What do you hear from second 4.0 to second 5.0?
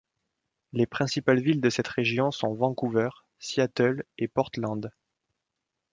et Portland.